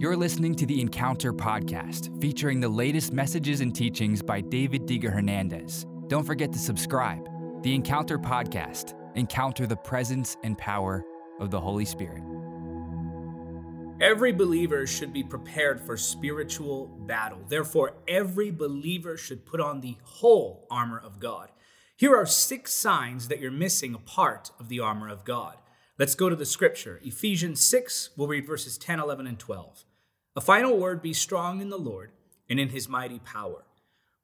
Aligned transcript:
You're 0.00 0.16
listening 0.16 0.54
to 0.54 0.64
the 0.64 0.80
Encounter 0.80 1.32
podcast, 1.32 2.20
featuring 2.20 2.60
the 2.60 2.68
latest 2.68 3.12
messages 3.12 3.60
and 3.60 3.74
teachings 3.74 4.22
by 4.22 4.40
David 4.40 4.86
Diga 4.86 5.12
Hernandez. 5.12 5.86
Don't 6.06 6.22
forget 6.22 6.52
to 6.52 6.58
subscribe. 6.60 7.28
The 7.64 7.74
Encounter 7.74 8.16
podcast, 8.16 8.94
encounter 9.16 9.66
the 9.66 9.74
presence 9.74 10.36
and 10.44 10.56
power 10.56 11.04
of 11.40 11.50
the 11.50 11.60
Holy 11.60 11.84
Spirit. 11.84 12.22
Every 14.00 14.30
believer 14.30 14.86
should 14.86 15.12
be 15.12 15.24
prepared 15.24 15.80
for 15.80 15.96
spiritual 15.96 16.86
battle. 16.86 17.40
Therefore, 17.48 17.94
every 18.06 18.52
believer 18.52 19.16
should 19.16 19.44
put 19.44 19.60
on 19.60 19.80
the 19.80 19.96
whole 20.04 20.64
armor 20.70 21.00
of 21.00 21.18
God. 21.18 21.50
Here 21.96 22.14
are 22.14 22.24
six 22.24 22.72
signs 22.72 23.26
that 23.26 23.40
you're 23.40 23.50
missing 23.50 23.96
a 23.96 23.98
part 23.98 24.52
of 24.60 24.68
the 24.68 24.78
armor 24.78 25.08
of 25.08 25.24
God. 25.24 25.56
Let's 25.98 26.14
go 26.14 26.28
to 26.28 26.36
the 26.36 26.46
scripture. 26.46 27.00
Ephesians 27.02 27.60
6, 27.62 28.10
we'll 28.16 28.28
read 28.28 28.46
verses 28.46 28.78
10, 28.78 29.00
11, 29.00 29.26
and 29.26 29.36
12. 29.36 29.84
A 30.36 30.40
final 30.40 30.78
word 30.78 31.02
be 31.02 31.12
strong 31.12 31.60
in 31.60 31.68
the 31.68 31.78
Lord 31.78 32.12
and 32.48 32.60
in 32.60 32.68
his 32.68 32.88
mighty 32.88 33.18
power. 33.18 33.64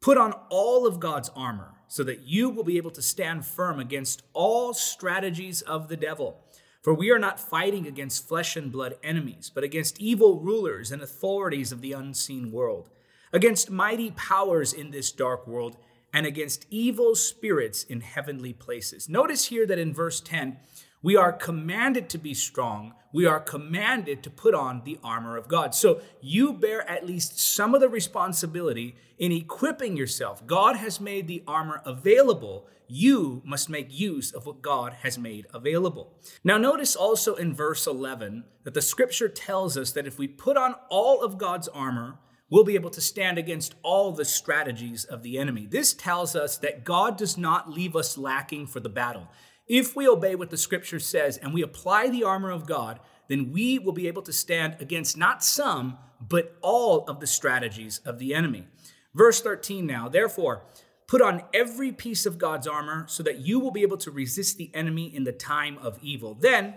Put 0.01 0.19
on 0.19 0.35
all 0.51 0.87
of 0.87 1.01
God's 1.01 1.31
armor 1.35 1.73
so 1.89 2.05
that 2.05 2.27
you 2.27 2.51
will 2.51 2.65
be 2.65 2.77
able 2.77 2.91
to 2.91 3.03
stand 3.03 3.47
firm 3.47 3.81
against 3.81 4.23
all 4.33 4.75
strategies 4.75 5.63
of 5.63 5.89
the 5.89 5.97
devil. 5.97 6.41
For 6.83 6.93
we 6.93 7.11
are 7.11 7.19
not 7.19 7.41
fighting 7.41 7.87
against 7.87 8.29
flesh 8.29 8.57
and 8.57 8.71
blood 8.71 8.97
enemies, 9.03 9.51
but 9.55 9.65
against 9.65 9.99
evil 9.99 10.41
rulers 10.41 10.93
and 10.93 11.01
authorities 11.01 11.73
of 11.73 11.81
the 11.81 11.93
unseen 11.93 12.53
world, 12.53 12.91
against 13.33 13.71
mighty 13.71 14.11
powers 14.11 14.75
in 14.75 14.91
this 14.91 15.11
dark 15.11 15.47
world, 15.47 15.79
and 16.13 16.27
against 16.27 16.67
evil 16.71 17.15
spirits 17.15 17.83
in 17.83 18.03
heavenly 18.03 18.53
places. 18.53 19.09
Notice 19.09 19.47
here 19.47 19.67
that 19.67 19.79
in 19.79 19.95
verse 19.95 20.21
10, 20.21 20.59
we 21.05 21.17
are 21.17 21.35
commanded 21.35 22.09
to 22.09 22.17
be 22.17 22.33
strong. 22.33 22.95
We 23.13 23.27
are 23.27 23.39
commanded 23.39 24.23
to 24.23 24.31
put 24.31 24.55
on 24.55 24.81
the 24.85 24.99
armor 25.05 25.37
of 25.37 25.49
God. 25.49 25.75
So 25.75 26.01
you 26.23 26.55
bear 26.55 26.89
at 26.89 27.07
least 27.07 27.39
some 27.39 27.75
of 27.75 27.83
the 27.83 27.91
responsibility 27.91 28.97
in 29.19 29.31
equipping 29.31 29.99
yourself. 29.99 30.47
God 30.47 30.77
has 30.77 31.03
made 31.03 31.29
the 31.29 31.45
armor 31.47 31.83
available. 31.85 32.67
You 32.89 33.43
must 33.45 33.69
make 33.69 33.89
use 33.93 34.33
of 34.33 34.47
what 34.47 34.63
God 34.63 34.95
has 35.03 35.19
made 35.19 35.47
available. 35.53 36.15
Now, 36.43 36.57
notice 36.57 36.97
also 36.97 37.35
in 37.35 37.53
verse 37.53 37.87
11 37.87 38.45
that 38.63 38.73
the 38.73 38.81
scripture 38.81 39.29
tells 39.29 39.77
us 39.77 39.93
that 39.93 40.07
if 40.07 40.19
we 40.19 40.27
put 40.27 40.57
on 40.57 40.75
all 40.89 41.23
of 41.23 41.37
God's 41.37 41.69
armor, 41.69 42.19
we'll 42.49 42.65
be 42.65 42.77
able 42.77 42.91
to 42.91 43.03
stand 43.03 43.37
against 43.37 43.75
all 43.83 44.13
the 44.13 44.25
strategies 44.25 45.05
of 45.05 45.23
the 45.23 45.37
enemy. 45.37 45.67
This 45.67 45.93
tells 45.93 46.35
us 46.35 46.57
that 46.59 46.83
God 46.83 47.19
does 47.19 47.37
not 47.37 47.71
leave 47.71 47.95
us 47.95 48.17
lacking 48.17 48.69
for 48.69 48.81
the 48.81 48.89
battle. 48.89 49.29
If 49.67 49.97
we 49.97 50.07
obey 50.07 50.35
what 50.35 50.51
the 50.51 50.57
scripture 50.57 51.01
says 51.01 51.39
and 51.39 51.55
we 51.55 51.63
apply 51.63 52.09
the 52.09 52.25
armor 52.25 52.51
of 52.51 52.67
God, 52.67 53.01
then 53.29 53.51
we 53.51 53.79
will 53.79 53.93
be 53.93 54.09
able 54.09 54.23
to 54.23 54.33
stand 54.33 54.77
against 54.81 55.17
not 55.17 55.43
some, 55.43 55.97
but 56.21 56.57
all 56.61 57.05
of 57.05 57.21
the 57.21 57.27
strategies 57.27 57.99
of 58.05 58.19
the 58.19 58.35
enemy. 58.35 58.67
Verse 59.15 59.41
13 59.41 59.87
now, 59.87 60.09
therefore, 60.09 60.65
put 61.07 61.23
on 61.23 61.43
every 61.55 61.93
piece 61.93 62.27
of 62.27 62.39
God's 62.39 62.67
armor 62.67 63.05
so 63.09 63.23
that 63.23 63.39
you 63.39 63.59
will 63.59 63.71
be 63.71 63.83
able 63.83 63.97
to 63.99 64.11
resist 64.11 64.59
the 64.59 64.71
enemy 64.75 65.15
in 65.15 65.25
the 65.25 65.33
time 65.33 65.79
of 65.79 65.99
evil. 66.03 66.35
Then, 66.35 66.75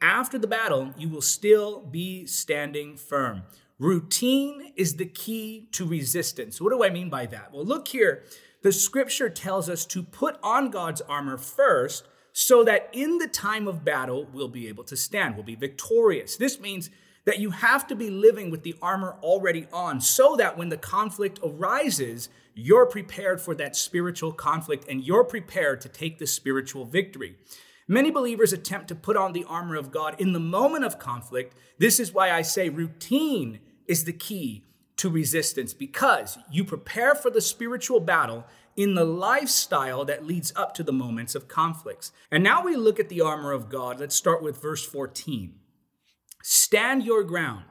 after 0.00 0.38
the 0.38 0.46
battle, 0.46 0.94
you 0.96 1.08
will 1.08 1.20
still 1.20 1.80
be 1.80 2.24
standing 2.26 2.96
firm. 2.96 3.42
Routine 3.78 4.72
is 4.76 4.96
the 4.96 5.06
key 5.06 5.68
to 5.72 5.86
resistance. 5.86 6.60
What 6.60 6.70
do 6.70 6.84
I 6.84 6.90
mean 6.90 7.10
by 7.10 7.26
that? 7.26 7.52
Well, 7.52 7.64
look 7.64 7.88
here. 7.88 8.24
The 8.62 8.72
scripture 8.72 9.30
tells 9.30 9.68
us 9.68 9.86
to 9.86 10.02
put 10.02 10.38
on 10.42 10.70
God's 10.70 11.00
armor 11.02 11.38
first 11.38 12.06
so 12.32 12.64
that 12.64 12.88
in 12.92 13.18
the 13.18 13.26
time 13.26 13.66
of 13.66 13.84
battle, 13.84 14.26
we'll 14.32 14.48
be 14.48 14.68
able 14.68 14.84
to 14.84 14.96
stand, 14.96 15.34
we'll 15.34 15.44
be 15.44 15.54
victorious. 15.54 16.36
This 16.36 16.60
means 16.60 16.90
that 17.24 17.38
you 17.38 17.50
have 17.50 17.86
to 17.88 17.94
be 17.94 18.10
living 18.10 18.50
with 18.50 18.62
the 18.62 18.74
armor 18.80 19.16
already 19.22 19.66
on 19.72 20.00
so 20.00 20.36
that 20.36 20.56
when 20.56 20.68
the 20.68 20.76
conflict 20.76 21.38
arises, 21.44 22.28
you're 22.54 22.86
prepared 22.86 23.40
for 23.40 23.54
that 23.54 23.76
spiritual 23.76 24.32
conflict 24.32 24.86
and 24.88 25.04
you're 25.04 25.24
prepared 25.24 25.80
to 25.82 25.88
take 25.88 26.18
the 26.18 26.26
spiritual 26.26 26.84
victory. 26.84 27.36
Many 27.86 28.10
believers 28.10 28.52
attempt 28.52 28.88
to 28.88 28.94
put 28.94 29.16
on 29.16 29.32
the 29.32 29.44
armor 29.44 29.76
of 29.76 29.90
God 29.90 30.20
in 30.20 30.32
the 30.32 30.40
moment 30.40 30.84
of 30.84 30.98
conflict. 30.98 31.54
This 31.78 31.98
is 31.98 32.12
why 32.12 32.30
I 32.30 32.42
say 32.42 32.68
routine 32.68 33.60
is 33.86 34.04
the 34.04 34.12
key 34.12 34.64
to 34.96 35.10
resistance 35.10 35.72
because 35.74 36.38
you 36.52 36.62
prepare 36.62 37.14
for 37.14 37.30
the 37.30 37.40
spiritual 37.40 38.00
battle 38.00 38.44
in 38.76 38.94
the 38.94 39.04
lifestyle 39.04 40.04
that 40.04 40.26
leads 40.26 40.52
up 40.56 40.74
to 40.74 40.82
the 40.82 40.92
moments 40.92 41.34
of 41.34 41.48
conflicts. 41.48 42.12
And 42.30 42.42
now 42.42 42.64
we 42.64 42.76
look 42.76 43.00
at 43.00 43.08
the 43.08 43.20
armor 43.20 43.52
of 43.52 43.68
God. 43.68 44.00
Let's 44.00 44.14
start 44.14 44.42
with 44.42 44.60
verse 44.60 44.84
14. 44.84 45.54
Stand 46.42 47.02
your 47.04 47.22
ground, 47.22 47.64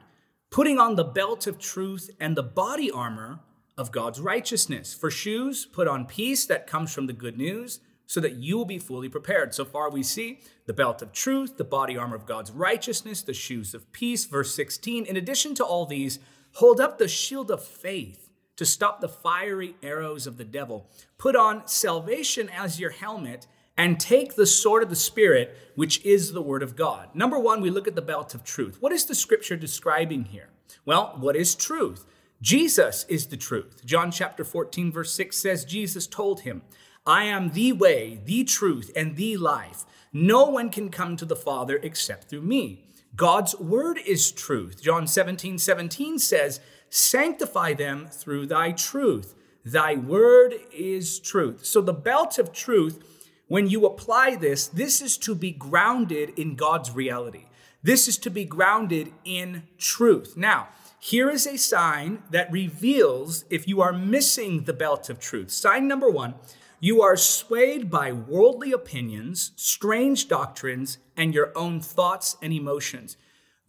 putting 0.50 0.78
on 0.78 0.96
the 0.96 1.04
belt 1.04 1.46
of 1.46 1.58
truth 1.58 2.10
and 2.20 2.36
the 2.36 2.42
body 2.42 2.90
armor 2.90 3.40
of 3.76 3.90
God's 3.90 4.20
righteousness. 4.20 4.94
For 4.94 5.10
shoes, 5.10 5.66
put 5.66 5.88
on 5.88 6.06
peace 6.06 6.46
that 6.46 6.66
comes 6.66 6.92
from 6.92 7.06
the 7.06 7.12
good 7.12 7.36
news 7.36 7.80
so 8.06 8.20
that 8.20 8.34
you 8.34 8.58
will 8.58 8.64
be 8.64 8.78
fully 8.78 9.08
prepared. 9.08 9.54
So 9.54 9.64
far, 9.64 9.90
we 9.90 10.02
see 10.02 10.40
the 10.66 10.72
belt 10.72 11.00
of 11.00 11.12
truth, 11.12 11.56
the 11.56 11.64
body 11.64 11.96
armor 11.96 12.16
of 12.16 12.26
God's 12.26 12.50
righteousness, 12.50 13.22
the 13.22 13.32
shoes 13.32 13.74
of 13.74 13.90
peace. 13.92 14.24
Verse 14.26 14.54
16. 14.54 15.06
In 15.06 15.16
addition 15.16 15.54
to 15.56 15.64
all 15.64 15.86
these, 15.86 16.18
hold 16.54 16.80
up 16.80 16.98
the 16.98 17.08
shield 17.08 17.50
of 17.50 17.64
faith 17.64 18.29
to 18.60 18.66
stop 18.66 19.00
the 19.00 19.08
fiery 19.08 19.74
arrows 19.82 20.26
of 20.26 20.36
the 20.36 20.44
devil. 20.44 20.86
Put 21.16 21.34
on 21.34 21.66
salvation 21.66 22.50
as 22.50 22.78
your 22.78 22.90
helmet 22.90 23.46
and 23.78 23.98
take 23.98 24.34
the 24.34 24.44
sword 24.44 24.82
of 24.82 24.90
the 24.90 24.96
Spirit, 24.96 25.56
which 25.76 26.04
is 26.04 26.32
the 26.32 26.42
Word 26.42 26.62
of 26.62 26.76
God. 26.76 27.08
Number 27.14 27.38
one, 27.38 27.62
we 27.62 27.70
look 27.70 27.88
at 27.88 27.94
the 27.94 28.02
belt 28.02 28.34
of 28.34 28.44
truth. 28.44 28.76
What 28.78 28.92
is 28.92 29.06
the 29.06 29.14
scripture 29.14 29.56
describing 29.56 30.24
here? 30.24 30.50
Well, 30.84 31.16
what 31.18 31.36
is 31.36 31.54
truth? 31.54 32.04
Jesus 32.42 33.06
is 33.08 33.28
the 33.28 33.38
truth. 33.38 33.80
John 33.86 34.10
chapter 34.10 34.44
14, 34.44 34.92
verse 34.92 35.14
6 35.14 35.38
says, 35.38 35.64
Jesus 35.64 36.06
told 36.06 36.40
him, 36.40 36.60
I 37.06 37.24
am 37.24 37.52
the 37.52 37.72
way, 37.72 38.20
the 38.26 38.44
truth, 38.44 38.92
and 38.94 39.16
the 39.16 39.38
life. 39.38 39.86
No 40.12 40.44
one 40.44 40.68
can 40.68 40.90
come 40.90 41.16
to 41.16 41.24
the 41.24 41.34
Father 41.34 41.80
except 41.82 42.28
through 42.28 42.42
me. 42.42 42.84
God's 43.16 43.56
word 43.56 43.98
is 44.06 44.30
truth. 44.30 44.82
John 44.82 45.06
17, 45.06 45.56
17 45.56 46.18
says, 46.18 46.60
Sanctify 46.90 47.74
them 47.74 48.08
through 48.10 48.46
thy 48.46 48.72
truth. 48.72 49.34
Thy 49.64 49.94
word 49.94 50.54
is 50.72 51.20
truth. 51.20 51.64
So, 51.64 51.80
the 51.80 51.92
belt 51.92 52.38
of 52.38 52.52
truth, 52.52 53.02
when 53.46 53.68
you 53.68 53.86
apply 53.86 54.36
this, 54.36 54.66
this 54.66 55.00
is 55.00 55.16
to 55.18 55.34
be 55.34 55.52
grounded 55.52 56.30
in 56.38 56.56
God's 56.56 56.90
reality. 56.90 57.46
This 57.82 58.08
is 58.08 58.18
to 58.18 58.30
be 58.30 58.44
grounded 58.44 59.12
in 59.24 59.62
truth. 59.78 60.36
Now, 60.36 60.68
here 60.98 61.30
is 61.30 61.46
a 61.46 61.56
sign 61.56 62.22
that 62.30 62.52
reveals 62.52 63.44
if 63.48 63.66
you 63.66 63.80
are 63.80 63.92
missing 63.92 64.64
the 64.64 64.74
belt 64.74 65.08
of 65.08 65.18
truth. 65.18 65.50
Sign 65.50 65.88
number 65.88 66.10
one 66.10 66.34
you 66.82 67.02
are 67.02 67.16
swayed 67.16 67.90
by 67.90 68.10
worldly 68.10 68.72
opinions, 68.72 69.52
strange 69.54 70.28
doctrines, 70.28 70.96
and 71.14 71.34
your 71.34 71.52
own 71.54 71.80
thoughts 71.80 72.38
and 72.40 72.54
emotions. 72.54 73.18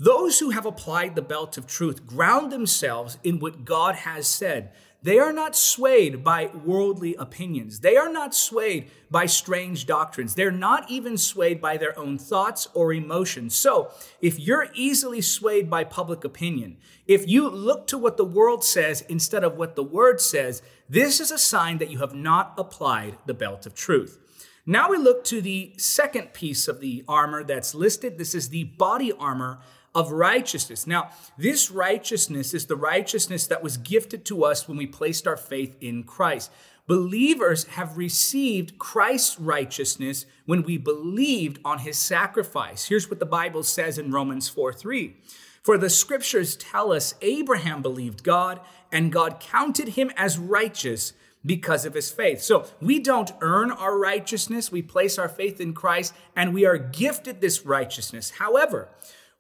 Those 0.02 0.40
who 0.40 0.50
have 0.50 0.66
applied 0.66 1.14
the 1.14 1.22
belt 1.22 1.60
of 1.60 1.68
truth 1.68 2.08
ground 2.08 2.52
themselves 2.52 3.20
in 3.24 3.38
what 3.38 3.66
God 3.66 3.94
has 3.94 4.28
said. 4.28 4.72
They 5.04 5.20
are 5.20 5.32
not 5.32 5.56
swayed 5.56 6.24
by 6.24 6.48
worldly 6.66 7.14
opinions. 7.14 7.82
They 7.82 7.98
are 7.98 8.12
not 8.12 8.34
swayed 8.34 8.90
by 9.12 9.28
strange 9.28 9.86
doctrines. 9.86 10.34
They're 10.34 10.50
not 10.50 10.90
even 10.90 11.20
swayed 11.20 11.62
by 11.62 11.78
their 11.78 11.98
own 12.00 12.18
thoughts 12.18 12.68
or 12.74 12.92
emotions. 12.94 13.54
So, 13.54 13.92
if 14.22 14.40
you're 14.40 14.70
easily 14.74 15.22
swayed 15.22 15.70
by 15.70 15.84
public 15.84 16.24
opinion, 16.24 16.78
if 17.06 17.28
you 17.28 17.48
look 17.48 17.86
to 17.88 17.98
what 18.00 18.18
the 18.18 18.26
world 18.26 18.64
says 18.64 19.02
instead 19.02 19.44
of 19.44 19.56
what 19.56 19.76
the 19.76 19.84
word 19.84 20.20
says, 20.20 20.64
this 20.90 21.20
is 21.20 21.30
a 21.30 21.38
sign 21.38 21.78
that 21.78 21.92
you 21.92 22.00
have 22.00 22.16
not 22.16 22.56
applied 22.58 23.20
the 23.28 23.36
belt 23.36 23.68
of 23.68 23.76
truth. 23.76 24.18
Now 24.66 24.90
we 24.90 24.98
look 24.98 25.24
to 25.26 25.42
the 25.42 25.74
second 25.78 26.34
piece 26.34 26.68
of 26.68 26.80
the 26.82 27.04
armor 27.08 27.44
that's 27.44 27.76
listed. 27.76 28.18
This 28.18 28.34
is 28.34 28.50
the 28.50 28.64
body 28.64 29.12
armor 29.12 29.60
of 29.94 30.12
righteousness. 30.12 30.88
Now, 30.88 31.10
this 31.38 31.70
righteousness 31.70 32.54
is 32.54 32.66
the 32.66 32.76
righteousness 32.76 33.48
that 33.48 33.64
was 33.64 33.78
gifted 33.78 34.26
to 34.26 34.44
us 34.44 34.68
when 34.68 34.78
we 34.78 34.88
placed 34.88 35.28
our 35.28 35.38
faith 35.38 35.76
in 35.82 36.04
Christ. 36.04 36.52
Believers 36.88 37.66
have 37.66 37.98
received 37.98 38.80
Christ's 38.80 39.40
righteousness 39.40 40.26
when 40.46 40.64
we 40.64 40.78
believed 40.78 41.60
on 41.64 41.80
his 41.80 41.98
sacrifice. 41.98 42.86
Here's 42.86 43.10
what 43.10 43.20
the 43.20 43.26
Bible 43.26 43.64
says 43.64 43.98
in 43.98 44.12
Romans 44.12 44.50
4 44.50 44.74
3. 44.74 45.16
For 45.64 45.78
the 45.78 45.90
scriptures 45.90 46.56
tell 46.56 46.92
us 46.92 47.14
Abraham 47.22 47.82
believed 47.82 48.24
God, 48.24 48.62
and 48.92 49.12
God 49.12 49.40
counted 49.40 49.90
him 49.90 50.12
as 50.18 50.40
righteous 50.40 51.14
because 51.46 51.86
of 51.86 51.94
his 51.94 52.12
faith. 52.12 52.42
So 52.42 52.66
we 52.82 53.00
don't 53.00 53.32
earn 53.42 53.72
our 53.72 53.98
righteousness, 53.98 54.72
we 54.72 54.82
place 54.82 55.18
our 55.18 55.30
faith 55.30 55.62
in 55.62 55.74
Christ, 55.74 56.14
and 56.36 56.54
we 56.54 56.66
are 56.66 56.78
gifted 56.78 57.42
this 57.42 57.66
righteousness. 57.66 58.32
However, 58.32 58.90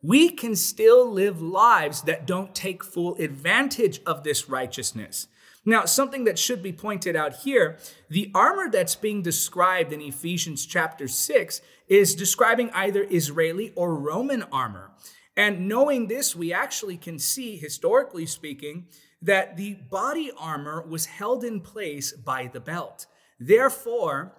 we 0.02 0.30
can 0.30 0.56
still 0.56 1.10
live 1.10 1.42
lives 1.42 2.02
that 2.04 2.26
don't 2.26 2.56
take 2.56 2.84
full 2.84 3.16
advantage 3.16 4.02
of 4.06 4.24
this 4.24 4.50
righteousness. 4.50 5.28
Now, 5.64 5.86
something 5.86 6.24
that 6.24 6.40
should 6.40 6.64
be 6.64 6.74
pointed 6.74 7.16
out 7.16 7.38
here 7.44 7.78
the 8.10 8.32
armor 8.34 8.70
that's 8.70 8.96
being 8.96 9.22
described 9.22 9.94
in 9.94 10.02
Ephesians 10.02 10.66
chapter 10.66 11.08
6 11.08 11.62
is 11.88 12.16
describing 12.16 12.72
either 12.72 13.06
Israeli 13.10 13.72
or 13.76 13.94
Roman 13.94 14.44
armor. 14.52 14.92
And 15.38 15.68
knowing 15.68 16.08
this, 16.08 16.36
we 16.36 16.52
actually 16.52 16.98
can 16.98 17.20
see, 17.20 17.58
historically 17.58 18.26
speaking, 18.26 18.88
that 19.22 19.56
the 19.56 19.76
body 19.76 20.32
armor 20.38 20.82
was 20.82 21.06
held 21.06 21.44
in 21.44 21.62
place 21.62 22.12
by 22.12 22.50
the 22.52 22.60
belt. 22.60 23.06
Therefore, 23.40 24.34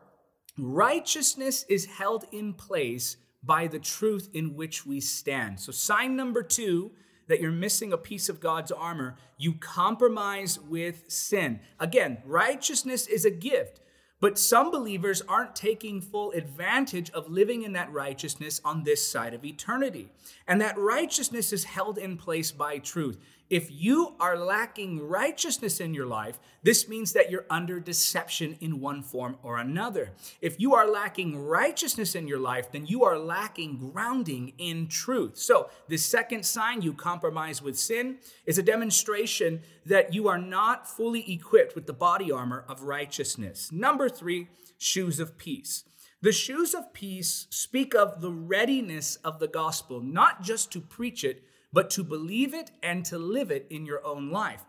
righteousness 0.58 1.64
is 1.68 1.86
held 1.86 2.24
in 2.32 2.52
place 2.52 3.16
by 3.42 3.66
the 3.66 3.78
truth 3.78 4.28
in 4.32 4.54
which 4.54 4.86
we 4.86 5.00
stand. 5.00 5.60
So, 5.60 5.72
sign 5.72 6.16
number 6.16 6.42
two 6.42 6.92
that 7.28 7.40
you're 7.40 7.50
missing 7.50 7.92
a 7.92 7.98
piece 7.98 8.28
of 8.28 8.40
God's 8.40 8.72
armor, 8.72 9.16
you 9.38 9.54
compromise 9.54 10.58
with 10.58 11.04
sin. 11.08 11.60
Again, 11.78 12.18
righteousness 12.24 13.06
is 13.06 13.24
a 13.24 13.30
gift. 13.30 13.80
But 14.22 14.38
some 14.38 14.70
believers 14.70 15.20
aren't 15.22 15.56
taking 15.56 16.00
full 16.00 16.30
advantage 16.30 17.10
of 17.10 17.28
living 17.28 17.62
in 17.62 17.72
that 17.72 17.92
righteousness 17.92 18.60
on 18.64 18.84
this 18.84 19.04
side 19.04 19.34
of 19.34 19.44
eternity. 19.44 20.10
And 20.46 20.60
that 20.60 20.78
righteousness 20.78 21.52
is 21.52 21.64
held 21.64 21.98
in 21.98 22.16
place 22.16 22.52
by 22.52 22.78
truth. 22.78 23.18
If 23.52 23.70
you 23.70 24.14
are 24.18 24.38
lacking 24.38 24.98
righteousness 24.98 25.78
in 25.78 25.92
your 25.92 26.06
life, 26.06 26.40
this 26.62 26.88
means 26.88 27.12
that 27.12 27.30
you're 27.30 27.44
under 27.50 27.80
deception 27.80 28.56
in 28.62 28.80
one 28.80 29.02
form 29.02 29.36
or 29.42 29.58
another. 29.58 30.12
If 30.40 30.58
you 30.58 30.72
are 30.74 30.90
lacking 30.90 31.38
righteousness 31.38 32.14
in 32.14 32.26
your 32.26 32.38
life, 32.38 32.72
then 32.72 32.86
you 32.86 33.04
are 33.04 33.18
lacking 33.18 33.76
grounding 33.76 34.54
in 34.56 34.88
truth. 34.88 35.36
So, 35.36 35.68
the 35.86 35.98
second 35.98 36.46
sign 36.46 36.80
you 36.80 36.94
compromise 36.94 37.60
with 37.60 37.78
sin 37.78 38.20
is 38.46 38.56
a 38.56 38.62
demonstration 38.62 39.60
that 39.84 40.14
you 40.14 40.28
are 40.28 40.38
not 40.38 40.88
fully 40.88 41.30
equipped 41.30 41.74
with 41.74 41.86
the 41.86 41.92
body 41.92 42.32
armor 42.32 42.64
of 42.70 42.84
righteousness. 42.84 43.70
Number 43.70 44.08
three, 44.08 44.48
shoes 44.78 45.20
of 45.20 45.36
peace. 45.36 45.84
The 46.22 46.32
shoes 46.32 46.72
of 46.72 46.94
peace 46.94 47.48
speak 47.50 47.94
of 47.94 48.22
the 48.22 48.32
readiness 48.32 49.16
of 49.16 49.40
the 49.40 49.48
gospel, 49.48 50.00
not 50.00 50.40
just 50.40 50.72
to 50.72 50.80
preach 50.80 51.22
it, 51.22 51.44
but 51.72 51.90
to 51.90 52.04
believe 52.04 52.54
it 52.54 52.70
and 52.82 53.04
to 53.06 53.18
live 53.18 53.50
it 53.50 53.66
in 53.70 53.86
your 53.86 54.04
own 54.06 54.30
life. 54.30 54.64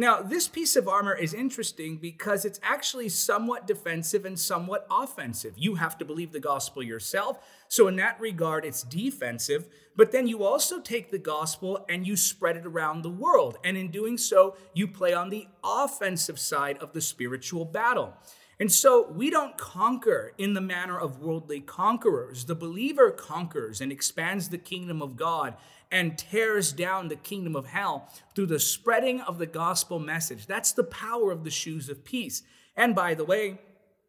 Now, 0.00 0.22
this 0.22 0.46
piece 0.46 0.76
of 0.76 0.86
armor 0.86 1.16
is 1.16 1.34
interesting 1.34 1.96
because 1.96 2.44
it's 2.44 2.60
actually 2.62 3.08
somewhat 3.08 3.66
defensive 3.66 4.24
and 4.24 4.38
somewhat 4.38 4.86
offensive. 4.88 5.54
You 5.56 5.74
have 5.74 5.98
to 5.98 6.04
believe 6.04 6.30
the 6.30 6.38
gospel 6.38 6.84
yourself. 6.84 7.40
So, 7.66 7.88
in 7.88 7.96
that 7.96 8.20
regard, 8.20 8.64
it's 8.64 8.84
defensive. 8.84 9.66
But 9.96 10.12
then 10.12 10.28
you 10.28 10.44
also 10.44 10.80
take 10.80 11.10
the 11.10 11.18
gospel 11.18 11.84
and 11.88 12.06
you 12.06 12.16
spread 12.16 12.56
it 12.56 12.64
around 12.64 13.02
the 13.02 13.10
world. 13.10 13.58
And 13.64 13.76
in 13.76 13.90
doing 13.90 14.18
so, 14.18 14.56
you 14.72 14.86
play 14.86 15.14
on 15.14 15.30
the 15.30 15.48
offensive 15.64 16.38
side 16.38 16.78
of 16.78 16.92
the 16.92 17.00
spiritual 17.00 17.64
battle. 17.64 18.14
And 18.60 18.70
so 18.70 19.08
we 19.10 19.30
don't 19.30 19.56
conquer 19.56 20.32
in 20.36 20.54
the 20.54 20.60
manner 20.60 20.98
of 20.98 21.20
worldly 21.20 21.60
conquerors. 21.60 22.44
The 22.44 22.56
believer 22.56 23.10
conquers 23.10 23.80
and 23.80 23.92
expands 23.92 24.48
the 24.48 24.58
kingdom 24.58 25.00
of 25.00 25.16
God 25.16 25.54
and 25.90 26.18
tears 26.18 26.72
down 26.72 27.08
the 27.08 27.16
kingdom 27.16 27.56
of 27.56 27.66
hell 27.66 28.08
through 28.34 28.46
the 28.46 28.60
spreading 28.60 29.20
of 29.22 29.38
the 29.38 29.46
gospel 29.46 29.98
message. 29.98 30.46
That's 30.46 30.72
the 30.72 30.84
power 30.84 31.30
of 31.32 31.44
the 31.44 31.50
shoes 31.50 31.88
of 31.88 32.04
peace. 32.04 32.42
And 32.76 32.94
by 32.94 33.14
the 33.14 33.24
way, 33.24 33.58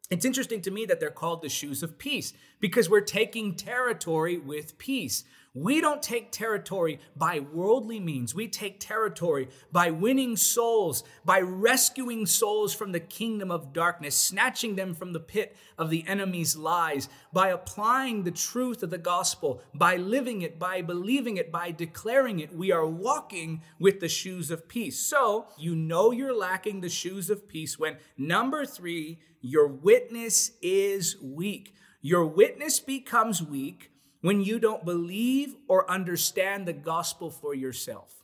it's 0.09 0.25
interesting 0.25 0.61
to 0.61 0.71
me 0.71 0.85
that 0.85 0.99
they're 0.99 1.11
called 1.11 1.41
the 1.41 1.49
shoes 1.49 1.83
of 1.83 1.97
peace 1.97 2.33
because 2.59 2.89
we're 2.89 3.01
taking 3.01 3.55
territory 3.55 4.37
with 4.37 4.77
peace. 4.77 5.23
We 5.59 5.81
don't 5.81 6.01
take 6.01 6.31
territory 6.31 6.99
by 7.17 7.41
worldly 7.41 7.99
means. 7.99 8.33
We 8.33 8.47
take 8.47 8.79
territory 8.79 9.49
by 9.73 9.91
winning 9.91 10.37
souls, 10.37 11.03
by 11.25 11.41
rescuing 11.41 12.25
souls 12.27 12.73
from 12.73 12.93
the 12.93 13.01
kingdom 13.01 13.51
of 13.51 13.73
darkness, 13.73 14.15
snatching 14.15 14.77
them 14.77 14.95
from 14.95 15.11
the 15.11 15.19
pit 15.19 15.57
of 15.77 15.89
the 15.89 16.05
enemy's 16.07 16.55
lies, 16.55 17.09
by 17.33 17.49
applying 17.49 18.23
the 18.23 18.31
truth 18.31 18.83
of 18.83 18.89
the 18.89 18.97
gospel, 18.97 19.61
by 19.73 19.97
living 19.97 20.43
it, 20.43 20.57
by 20.57 20.81
believing 20.81 21.35
it, 21.35 21.51
by 21.51 21.71
declaring 21.71 22.39
it. 22.39 22.55
We 22.55 22.71
are 22.71 22.87
walking 22.87 23.61
with 23.79 23.99
the 23.99 24.07
shoes 24.07 24.51
of 24.51 24.69
peace. 24.69 24.97
So 24.97 25.47
you 25.57 25.75
know 25.75 26.11
you're 26.11 26.33
lacking 26.33 26.79
the 26.79 26.87
shoes 26.87 27.29
of 27.29 27.49
peace 27.49 27.77
when, 27.77 27.97
number 28.17 28.65
three, 28.65 29.19
your 29.41 29.67
witness 29.67 30.51
is 30.61 31.17
weak. 31.21 31.73
Your 32.01 32.25
witness 32.25 32.79
becomes 32.79 33.43
weak 33.43 33.91
when 34.21 34.41
you 34.41 34.59
don't 34.59 34.85
believe 34.85 35.55
or 35.67 35.89
understand 35.89 36.67
the 36.67 36.73
gospel 36.73 37.29
for 37.29 37.53
yourself. 37.53 38.19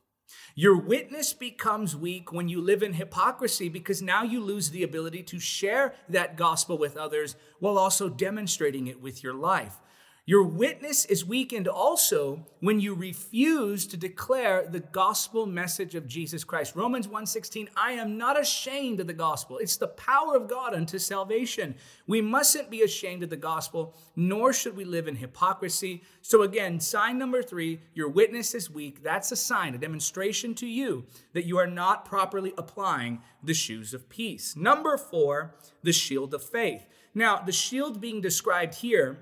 Your 0.55 0.77
witness 0.77 1.33
becomes 1.33 1.95
weak 1.95 2.31
when 2.31 2.49
you 2.49 2.61
live 2.61 2.81
in 2.81 2.93
hypocrisy 2.93 3.69
because 3.69 4.01
now 4.01 4.23
you 4.23 4.41
lose 4.41 4.69
the 4.69 4.83
ability 4.83 5.23
to 5.23 5.39
share 5.39 5.93
that 6.09 6.37
gospel 6.37 6.77
with 6.77 6.97
others 6.97 7.35
while 7.59 7.77
also 7.77 8.09
demonstrating 8.09 8.87
it 8.87 9.01
with 9.01 9.23
your 9.23 9.33
life. 9.33 9.79
Your 10.27 10.41
witness 10.41 11.05
is 11.05 11.23
weakened 11.23 11.67
also 11.67 12.47
when 12.59 12.79
you 12.79 12.95
refuse 12.95 13.85
to 13.85 13.95
declare 13.95 14.67
the 14.67 14.79
gospel 14.79 15.45
message 15.45 15.93
of 15.93 16.07
Jesus 16.07 16.43
Christ. 16.43 16.75
Romans 16.75 17.07
1:16, 17.07 17.69
I 17.77 17.91
am 17.91 18.17
not 18.17 18.39
ashamed 18.39 18.99
of 18.99 19.05
the 19.05 19.13
gospel. 19.13 19.59
It's 19.59 19.77
the 19.77 19.87
power 19.87 20.35
of 20.35 20.47
God 20.47 20.73
unto 20.73 20.97
salvation. 20.97 21.75
We 22.07 22.21
mustn't 22.21 22.71
be 22.71 22.81
ashamed 22.81 23.21
of 23.21 23.29
the 23.29 23.37
gospel, 23.37 23.93
nor 24.15 24.51
should 24.51 24.75
we 24.75 24.83
live 24.83 25.07
in 25.07 25.17
hypocrisy. 25.17 26.01
So 26.23 26.41
again, 26.41 26.79
sign 26.79 27.19
number 27.19 27.43
3, 27.43 27.79
your 27.93 28.09
witness 28.09 28.55
is 28.55 28.67
weak. 28.67 29.03
That's 29.03 29.31
a 29.31 29.35
sign, 29.35 29.75
a 29.75 29.77
demonstration 29.77 30.55
to 30.55 30.65
you 30.65 31.05
that 31.33 31.45
you 31.45 31.59
are 31.59 31.67
not 31.67 32.03
properly 32.03 32.51
applying 32.57 33.21
the 33.43 33.53
shoes 33.53 33.93
of 33.93 34.09
peace. 34.09 34.55
Number 34.55 34.97
4, 34.97 35.55
the 35.83 35.93
shield 35.93 36.33
of 36.33 36.41
faith. 36.41 36.87
Now, 37.13 37.37
the 37.37 37.51
shield 37.51 38.01
being 38.01 38.21
described 38.21 38.73
here 38.73 39.19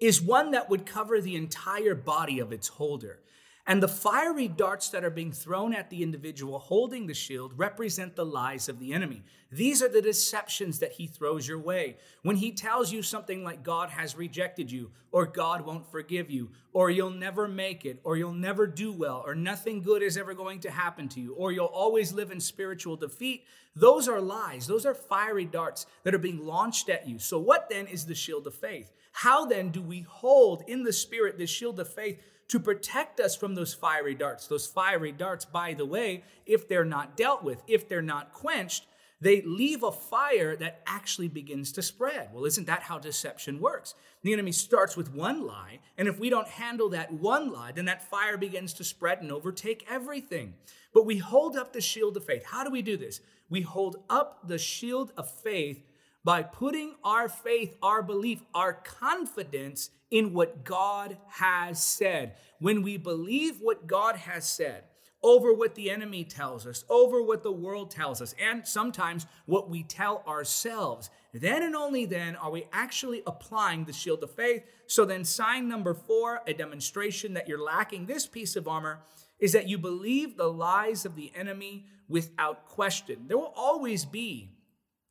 is 0.00 0.20
one 0.20 0.52
that 0.52 0.70
would 0.70 0.86
cover 0.86 1.20
the 1.20 1.36
entire 1.36 1.94
body 1.94 2.38
of 2.38 2.52
its 2.52 2.68
holder. 2.68 3.20
And 3.68 3.82
the 3.82 3.86
fiery 3.86 4.48
darts 4.48 4.88
that 4.88 5.04
are 5.04 5.10
being 5.10 5.30
thrown 5.30 5.74
at 5.74 5.90
the 5.90 6.02
individual 6.02 6.58
holding 6.58 7.06
the 7.06 7.12
shield 7.12 7.52
represent 7.58 8.16
the 8.16 8.24
lies 8.24 8.66
of 8.66 8.78
the 8.78 8.94
enemy. 8.94 9.22
These 9.52 9.82
are 9.82 9.90
the 9.90 10.00
deceptions 10.00 10.78
that 10.78 10.92
he 10.92 11.06
throws 11.06 11.46
your 11.46 11.58
way. 11.58 11.98
When 12.22 12.36
he 12.36 12.50
tells 12.50 12.90
you 12.90 13.02
something 13.02 13.44
like 13.44 13.62
God 13.62 13.90
has 13.90 14.16
rejected 14.16 14.72
you, 14.72 14.90
or 15.12 15.26
God 15.26 15.66
won't 15.66 15.90
forgive 15.90 16.30
you, 16.30 16.48
or 16.72 16.88
you'll 16.88 17.10
never 17.10 17.46
make 17.46 17.84
it, 17.84 18.00
or 18.04 18.16
you'll 18.16 18.32
never 18.32 18.66
do 18.66 18.90
well, 18.90 19.22
or 19.26 19.34
nothing 19.34 19.82
good 19.82 20.02
is 20.02 20.16
ever 20.16 20.32
going 20.32 20.60
to 20.60 20.70
happen 20.70 21.06
to 21.10 21.20
you, 21.20 21.34
or 21.34 21.52
you'll 21.52 21.66
always 21.66 22.10
live 22.10 22.30
in 22.30 22.40
spiritual 22.40 22.96
defeat, 22.96 23.44
those 23.76 24.08
are 24.08 24.20
lies. 24.20 24.66
Those 24.66 24.86
are 24.86 24.94
fiery 24.94 25.44
darts 25.44 25.84
that 26.04 26.14
are 26.14 26.18
being 26.18 26.46
launched 26.46 26.88
at 26.88 27.06
you. 27.06 27.18
So, 27.18 27.38
what 27.38 27.68
then 27.68 27.86
is 27.86 28.06
the 28.06 28.14
shield 28.14 28.46
of 28.46 28.54
faith? 28.54 28.92
How 29.12 29.46
then 29.46 29.70
do 29.70 29.82
we 29.82 30.02
hold 30.02 30.62
in 30.66 30.84
the 30.84 30.92
Spirit 30.92 31.38
the 31.38 31.46
shield 31.46 31.80
of 31.80 31.92
faith 31.92 32.20
to 32.48 32.60
protect 32.60 33.20
us 33.20 33.36
from 33.36 33.54
those 33.54 33.74
fiery 33.74 34.14
darts? 34.14 34.46
Those 34.46 34.66
fiery 34.66 35.12
darts, 35.12 35.44
by 35.44 35.74
the 35.74 35.86
way, 35.86 36.24
if 36.46 36.68
they're 36.68 36.84
not 36.84 37.16
dealt 37.16 37.42
with, 37.42 37.62
if 37.66 37.88
they're 37.88 38.02
not 38.02 38.32
quenched, 38.32 38.86
they 39.20 39.42
leave 39.42 39.82
a 39.82 39.90
fire 39.90 40.54
that 40.56 40.80
actually 40.86 41.28
begins 41.28 41.72
to 41.72 41.82
spread. 41.82 42.30
Well, 42.32 42.44
isn't 42.44 42.66
that 42.68 42.84
how 42.84 42.98
deception 42.98 43.58
works? 43.60 43.94
The 44.22 44.32
enemy 44.32 44.52
starts 44.52 44.96
with 44.96 45.12
one 45.12 45.44
lie, 45.44 45.80
and 45.96 46.06
if 46.06 46.20
we 46.20 46.30
don't 46.30 46.46
handle 46.46 46.88
that 46.90 47.12
one 47.12 47.52
lie, 47.52 47.72
then 47.72 47.86
that 47.86 48.08
fire 48.08 48.36
begins 48.36 48.72
to 48.74 48.84
spread 48.84 49.20
and 49.20 49.32
overtake 49.32 49.84
everything. 49.88 50.54
But 50.94 51.04
we 51.04 51.18
hold 51.18 51.56
up 51.56 51.72
the 51.72 51.80
shield 51.80 52.16
of 52.16 52.24
faith. 52.24 52.44
How 52.46 52.62
do 52.62 52.70
we 52.70 52.82
do 52.82 52.96
this? 52.96 53.20
We 53.50 53.62
hold 53.62 53.96
up 54.08 54.46
the 54.46 54.58
shield 54.58 55.12
of 55.16 55.30
faith 55.30 55.82
by 56.24 56.42
putting 56.42 56.94
our 57.04 57.28
faith, 57.28 57.74
our 57.82 58.02
belief, 58.02 58.42
our 58.54 58.72
confidence 58.72 59.90
in 60.10 60.32
what 60.32 60.64
God 60.64 61.16
has 61.28 61.84
said. 61.84 62.34
When 62.58 62.82
we 62.82 62.96
believe 62.96 63.58
what 63.60 63.86
God 63.86 64.16
has 64.16 64.48
said 64.48 64.84
over 65.22 65.52
what 65.52 65.74
the 65.74 65.90
enemy 65.90 66.24
tells 66.24 66.66
us, 66.66 66.84
over 66.88 67.22
what 67.22 67.42
the 67.42 67.52
world 67.52 67.90
tells 67.90 68.22
us, 68.22 68.34
and 68.40 68.66
sometimes 68.66 69.26
what 69.46 69.68
we 69.68 69.82
tell 69.82 70.22
ourselves, 70.26 71.10
then 71.32 71.62
and 71.62 71.74
only 71.74 72.04
then 72.06 72.36
are 72.36 72.50
we 72.50 72.66
actually 72.72 73.22
applying 73.26 73.84
the 73.84 73.92
shield 73.92 74.22
of 74.22 74.30
faith. 74.30 74.62
So 74.86 75.04
then, 75.04 75.24
sign 75.24 75.68
number 75.68 75.92
four, 75.92 76.40
a 76.46 76.54
demonstration 76.54 77.34
that 77.34 77.48
you're 77.48 77.62
lacking 77.62 78.06
this 78.06 78.26
piece 78.26 78.56
of 78.56 78.68
armor, 78.68 79.00
is 79.38 79.52
that 79.52 79.68
you 79.68 79.78
believe 79.78 80.36
the 80.36 80.50
lies 80.50 81.04
of 81.04 81.14
the 81.14 81.32
enemy 81.34 81.86
without 82.08 82.66
question. 82.66 83.24
There 83.26 83.38
will 83.38 83.52
always 83.56 84.04
be 84.04 84.52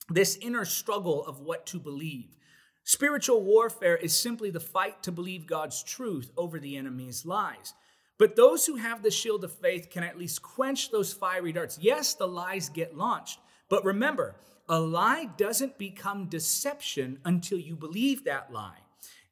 this 0.10 0.38
inner 0.42 0.66
struggle 0.66 1.26
of 1.26 1.40
what 1.42 1.66
to 1.68 1.80
believe. 1.80 2.38
Spiritual 2.84 3.42
warfare 3.42 3.98
is 3.98 4.16
simply 4.16 4.50
the 4.50 4.60
fight 4.60 5.04
to 5.04 5.12
believe 5.12 5.46
God's 5.46 5.84
truth 5.84 6.32
over 6.38 6.60
the 6.60 6.78
enemy's 6.78 7.26
lies. 7.26 7.74
But 8.18 8.36
those 8.36 8.66
who 8.66 8.78
have 8.78 9.04
the 9.04 9.12
shield 9.12 9.44
of 9.44 9.52
faith 9.52 9.90
can 9.90 10.04
at 10.04 10.18
least 10.18 10.42
quench 10.42 10.90
those 10.90 11.14
fiery 11.14 11.52
darts. 11.52 11.78
Yes, 11.82 12.14
the 12.14 12.28
lies 12.28 12.70
get 12.70 12.98
launched, 12.98 13.40
but 13.70 13.84
remember, 13.84 14.36
a 14.70 14.80
lie 14.80 15.30
doesn't 15.38 15.78
become 15.78 16.26
deception 16.26 17.20
until 17.26 17.60
you 17.60 17.76
believe 17.76 18.24
that 18.24 18.52
lie. 18.52 18.80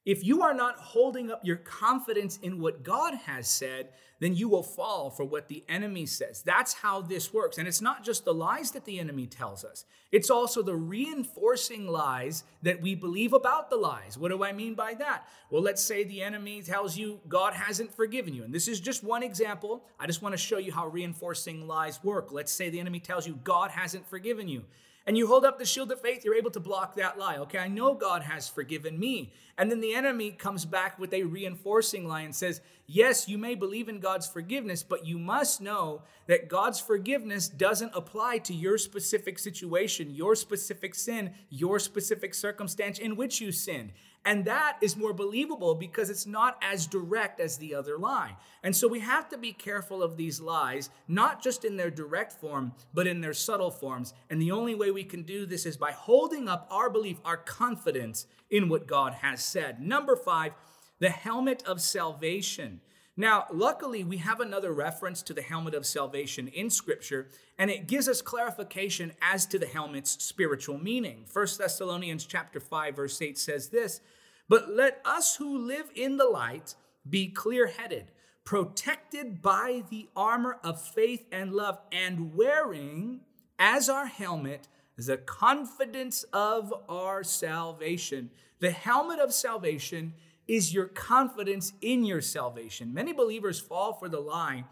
If 0.05 0.23
you 0.23 0.43
are 0.43 0.53
not 0.53 0.77
holding 0.77 1.31
up 1.31 1.43
your 1.43 1.55
confidence 1.55 2.37
in 2.43 2.59
what 2.59 2.83
God 2.83 3.15
has 3.25 3.47
said, 3.47 3.89
then 4.19 4.35
you 4.35 4.47
will 4.47 4.63
fall 4.63 5.09
for 5.09 5.25
what 5.25 5.47
the 5.47 5.63
enemy 5.67 6.05
says. 6.05 6.43
That's 6.43 6.73
how 6.73 7.01
this 7.01 7.33
works. 7.33 7.57
And 7.57 7.67
it's 7.67 7.81
not 7.81 8.03
just 8.03 8.23
the 8.23 8.33
lies 8.33 8.71
that 8.71 8.85
the 8.85 8.99
enemy 8.99 9.25
tells 9.25 9.65
us, 9.65 9.83
it's 10.11 10.29
also 10.29 10.61
the 10.61 10.75
reinforcing 10.75 11.87
lies 11.87 12.43
that 12.61 12.81
we 12.81 12.93
believe 12.95 13.33
about 13.33 13.69
the 13.69 13.75
lies. 13.75 14.17
What 14.17 14.29
do 14.29 14.43
I 14.43 14.53
mean 14.53 14.75
by 14.75 14.93
that? 14.93 15.27
Well, 15.49 15.63
let's 15.63 15.81
say 15.81 16.03
the 16.03 16.21
enemy 16.21 16.61
tells 16.61 16.95
you 16.95 17.19
God 17.27 17.53
hasn't 17.53 17.93
forgiven 17.93 18.33
you. 18.33 18.43
And 18.43 18.53
this 18.53 18.67
is 18.67 18.79
just 18.79 19.03
one 19.03 19.23
example. 19.23 19.83
I 19.99 20.05
just 20.05 20.21
want 20.21 20.33
to 20.33 20.37
show 20.37 20.59
you 20.59 20.71
how 20.71 20.87
reinforcing 20.87 21.67
lies 21.67 22.01
work. 22.03 22.31
Let's 22.31 22.51
say 22.51 22.69
the 22.69 22.79
enemy 22.79 22.99
tells 22.99 23.27
you 23.27 23.39
God 23.43 23.71
hasn't 23.71 24.07
forgiven 24.07 24.47
you 24.47 24.63
and 25.07 25.15
you 25.17 25.27
hold 25.27 25.45
up 25.45 25.59
the 25.59 25.65
shield 25.65 25.91
of 25.91 26.01
faith, 26.01 26.25
you're 26.25 26.35
able 26.35 26.49
to 26.51 26.59
block 26.59 26.95
that 26.95 27.19
lie. 27.19 27.37
Okay, 27.37 27.59
I 27.59 27.67
know 27.67 27.93
God 27.93 28.23
has 28.23 28.49
forgiven 28.49 28.99
me. 28.99 29.31
And 29.57 29.69
then 29.69 29.79
the 29.79 29.93
enemy 29.93 30.31
comes 30.31 30.65
back 30.65 30.97
with 30.97 31.13
a 31.13 31.23
reinforcing 31.23 32.07
lie 32.07 32.21
and 32.21 32.35
says, 32.35 32.61
Yes, 32.87 33.29
you 33.29 33.37
may 33.37 33.55
believe 33.55 33.87
in 33.87 33.99
God's 33.99 34.27
forgiveness, 34.27 34.83
but 34.83 35.05
you 35.05 35.17
must 35.17 35.61
know 35.61 36.01
that 36.27 36.49
God's 36.49 36.79
forgiveness 36.79 37.47
doesn't 37.47 37.91
apply 37.95 38.39
to 38.39 38.53
your 38.53 38.77
specific 38.77 39.39
situation, 39.39 40.13
your 40.13 40.35
specific 40.35 40.93
sin, 40.95 41.33
your 41.49 41.79
specific 41.79 42.33
circumstance 42.33 42.99
in 42.99 43.15
which 43.15 43.41
you 43.41 43.51
sinned. 43.51 43.91
And 44.25 44.43
that 44.45 44.77
is 44.81 44.97
more 44.97 45.13
believable 45.13 45.75
because 45.75 46.09
it's 46.09 46.25
not 46.25 46.57
as 46.61 46.87
direct 46.87 47.39
as 47.39 47.57
the 47.57 47.75
other 47.75 47.97
lie. 47.97 48.35
And 48.63 48.75
so 48.75 48.87
we 48.87 48.99
have 49.01 49.29
to 49.29 49.37
be 49.37 49.53
careful 49.53 50.01
of 50.01 50.17
these 50.17 50.41
lies, 50.41 50.89
not 51.07 51.43
just 51.43 51.63
in 51.63 51.77
their 51.77 51.91
direct 51.91 52.33
form, 52.33 52.73
but 52.91 53.05
in 53.05 53.21
their 53.21 53.35
subtle 53.35 53.69
forms. 53.69 54.15
And 54.31 54.41
the 54.41 54.51
only 54.51 54.73
way 54.73 54.89
we 54.89 55.03
can 55.03 55.21
do 55.21 55.45
this 55.45 55.67
is 55.67 55.77
by 55.77 55.91
holding 55.91 56.49
up 56.49 56.67
our 56.71 56.89
belief, 56.89 57.17
our 57.23 57.37
confidence 57.37 58.25
in 58.49 58.67
what 58.67 58.87
God 58.87 59.13
has 59.13 59.45
said. 59.45 59.79
Number 59.79 60.15
five, 60.15 60.53
the 60.99 61.09
helmet 61.09 61.61
of 61.67 61.79
salvation. 61.79 62.81
Now, 63.17 63.45
luckily, 63.51 64.03
we 64.03 64.17
have 64.17 64.41
another 64.41 64.73
reference 64.73 65.21
to 65.23 65.33
the 65.33 65.41
helmet 65.41 65.73
of 65.73 65.85
salvation 65.85 66.49
in 66.49 66.69
Scripture, 66.69 67.29
and 67.57 67.71
it 67.71 67.87
gives 67.87 68.09
us 68.09 68.21
clarification 68.21 69.13
as 69.21 69.45
to 69.47 69.59
the 69.59 69.67
helmet's 69.67 70.23
spiritual 70.23 70.77
meaning. 70.77 71.25
1 71.31 71.47
Thessalonians 71.57 72.25
chapter 72.25 72.59
5, 72.59 72.95
verse 72.95 73.21
8 73.21 73.37
says 73.37 73.69
this 73.69 74.01
but 74.47 74.69
let 74.69 75.01
us 75.05 75.35
who 75.37 75.57
live 75.57 75.89
in 75.95 76.17
the 76.17 76.25
light 76.25 76.75
be 77.07 77.27
clear 77.27 77.67
headed, 77.67 78.11
protected 78.43 79.41
by 79.41 79.83
the 79.89 80.07
armor 80.15 80.57
of 80.63 80.81
faith 80.81 81.25
and 81.31 81.53
love, 81.53 81.79
and 81.91 82.35
wearing 82.35 83.21
as 83.57 83.89
our 83.89 84.05
helmet 84.05 84.67
the 84.97 85.17
confidence 85.17 86.23
of 86.31 86.73
our 86.87 87.23
salvation. 87.23 88.29
The 88.59 88.71
helmet 88.71 89.19
of 89.19 89.33
salvation 89.33 90.13
is 90.47 90.73
your 90.73 90.85
confidence 90.85 91.73
in 91.81 92.05
your 92.05 92.21
salvation. 92.21 92.93
Many 92.93 93.13
believers 93.13 93.59
fall 93.59 93.93
for 93.93 94.09
the 94.09 94.19
lie 94.19 94.65